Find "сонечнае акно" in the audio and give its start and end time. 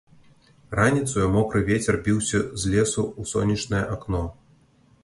3.35-4.29